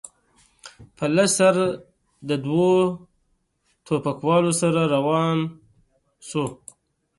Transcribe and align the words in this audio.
په 0.95 1.05
لوڅ 1.15 1.31
سر 1.37 1.55
له 2.27 2.35
دوو 2.45 2.67
ټوپکوالو 3.85 4.51
سره 4.61 4.81
روان 4.95 5.37
شو. 6.27 6.45